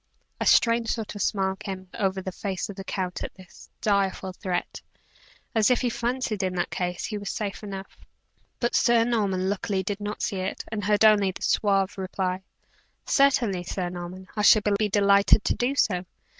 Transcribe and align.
A 0.39 0.47
strange 0.47 0.89
sort 0.89 1.13
of 1.13 1.21
smile 1.21 1.55
came 1.55 1.87
over 1.93 2.23
the 2.23 2.31
face 2.31 2.69
of 2.69 2.75
the 2.75 2.83
count 2.83 3.23
at 3.23 3.35
this 3.35 3.69
direful 3.81 4.31
threat, 4.33 4.81
as 5.53 5.69
if 5.69 5.81
he 5.81 5.91
fancied 5.91 6.41
in 6.41 6.55
that 6.55 6.71
case, 6.71 7.05
he 7.05 7.19
was 7.19 7.29
safe 7.29 7.61
enough; 7.61 7.99
but 8.59 8.73
Sir 8.73 9.03
Norman, 9.03 9.47
luckily, 9.47 9.83
did 9.83 9.99
not 9.99 10.23
see 10.23 10.37
it, 10.37 10.63
and 10.69 10.85
heard 10.85 11.05
only 11.05 11.29
the 11.29 11.43
suave 11.43 11.99
reply: 11.99 12.41
"Certainly, 13.05 13.65
Sir 13.65 13.91
Norman; 13.91 14.27
I 14.35 14.41
shall 14.41 14.63
be 14.75 14.89
delighted 14.89 15.43
to 15.43 15.53
do 15.53 15.75
so. 15.75 16.07